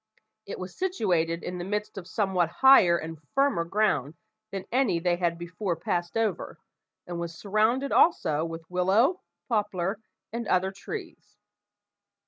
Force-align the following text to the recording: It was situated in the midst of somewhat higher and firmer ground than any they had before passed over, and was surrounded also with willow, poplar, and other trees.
It 0.47 0.57
was 0.57 0.75
situated 0.75 1.43
in 1.43 1.59
the 1.59 1.63
midst 1.63 1.95
of 1.95 2.07
somewhat 2.07 2.49
higher 2.63 2.97
and 2.97 3.21
firmer 3.35 3.63
ground 3.63 4.15
than 4.51 4.65
any 4.71 4.97
they 4.99 5.17
had 5.17 5.37
before 5.37 5.75
passed 5.75 6.17
over, 6.17 6.57
and 7.05 7.19
was 7.19 7.37
surrounded 7.37 7.91
also 7.91 8.43
with 8.43 8.65
willow, 8.67 9.21
poplar, 9.47 9.99
and 10.33 10.47
other 10.47 10.71
trees. 10.71 11.37